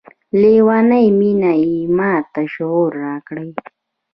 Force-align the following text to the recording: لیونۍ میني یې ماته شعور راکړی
لیونۍ 0.41 1.05
میني 1.19 1.55
یې 1.71 1.79
ماته 1.97 2.43
شعور 2.53 2.89
راکړی 3.05 3.49